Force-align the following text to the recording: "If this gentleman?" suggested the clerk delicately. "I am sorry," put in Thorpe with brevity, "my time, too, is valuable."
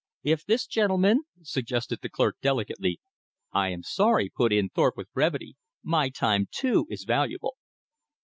"If 0.23 0.43
this 0.43 0.65
gentleman?" 0.65 1.25
suggested 1.43 1.99
the 2.01 2.09
clerk 2.09 2.37
delicately. 2.41 2.99
"I 3.51 3.69
am 3.69 3.83
sorry," 3.83 4.31
put 4.35 4.51
in 4.51 4.69
Thorpe 4.69 4.97
with 4.97 5.13
brevity, 5.13 5.57
"my 5.83 6.09
time, 6.09 6.47
too, 6.51 6.87
is 6.89 7.03
valuable." 7.03 7.55